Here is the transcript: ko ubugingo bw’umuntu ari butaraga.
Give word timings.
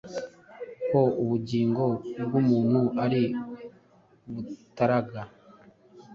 ko 0.89 1.01
ubugingo 1.23 1.85
bw’umuntu 2.25 2.81
ari 3.03 3.23
butaraga. 4.33 5.21